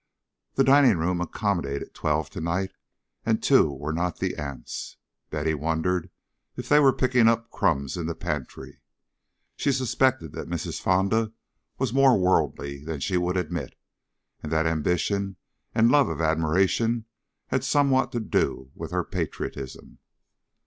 [0.55, 2.71] The dining room accommodated twelve tonight,
[3.23, 4.97] and two were not the aunts.
[5.29, 6.09] Betty wondered
[6.55, 8.81] if they were picking up crumbs in the pantry.
[9.57, 10.81] She suspected that Mrs.
[10.81, 11.33] Fonda
[11.77, 13.75] was more worldly than she would admit,
[14.41, 15.35] and that ambition
[15.75, 17.05] and love of admiration
[17.49, 19.99] had somewhat to do with her patriotism.